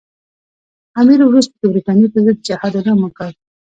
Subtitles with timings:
[0.99, 3.31] امیر وروسته د برټانیې پر ضد د جهاد اعلان وکړ.